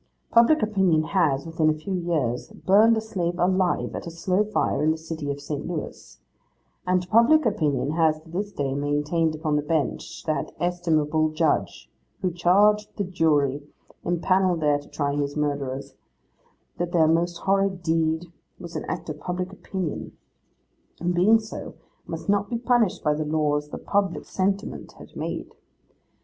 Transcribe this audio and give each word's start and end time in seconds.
Public 0.31 0.63
opinion 0.63 1.03
has, 1.03 1.45
within 1.45 1.69
a 1.69 1.75
few 1.75 1.93
years, 1.93 2.49
burned 2.51 2.97
a 2.97 3.01
slave 3.01 3.37
alive 3.37 3.93
at 3.93 4.07
a 4.07 4.09
slow 4.09 4.43
fire 4.43 4.81
in 4.83 4.89
the 4.89 4.97
city 4.97 5.29
of 5.29 5.39
St. 5.39 5.67
Louis; 5.67 6.19
and 6.87 7.07
public 7.07 7.45
opinion 7.45 7.91
has 7.91 8.19
to 8.21 8.29
this 8.31 8.51
day 8.51 8.73
maintained 8.73 9.35
upon 9.35 9.57
the 9.57 9.61
bench 9.61 10.23
that 10.23 10.55
estimable 10.59 11.29
judge 11.29 11.87
who 12.21 12.31
charged 12.31 12.97
the 12.97 13.03
jury, 13.03 13.61
impanelled 14.03 14.61
there 14.61 14.79
to 14.79 14.89
try 14.89 15.13
his 15.13 15.37
murderers, 15.37 15.93
that 16.79 16.91
their 16.93 17.07
most 17.07 17.37
horrid 17.41 17.83
deed 17.83 18.25
was 18.59 18.75
an 18.75 18.85
act 18.87 19.07
of 19.07 19.19
public 19.19 19.53
opinion, 19.53 20.17
and 20.99 21.13
being 21.13 21.37
so, 21.37 21.75
must 22.07 22.27
not 22.27 22.49
be 22.49 22.57
punished 22.57 23.03
by 23.03 23.13
the 23.13 23.23
laws 23.23 23.69
the 23.69 23.77
public 23.77 24.25
sentiment 24.25 24.93
had 24.93 25.15
made. 25.15 25.53